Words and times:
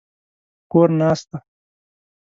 په 0.59 0.63
کور 0.71 0.89
ناست 0.99 1.27
دی. 1.31 1.39